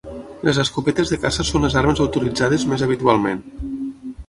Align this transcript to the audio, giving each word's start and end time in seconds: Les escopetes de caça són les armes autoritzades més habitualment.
Les 0.47 0.59
escopetes 0.63 1.11
de 1.13 1.19
caça 1.25 1.45
són 1.49 1.67
les 1.67 1.77
armes 1.83 2.03
autoritzades 2.07 2.67
més 2.73 2.87
habitualment. 2.89 3.45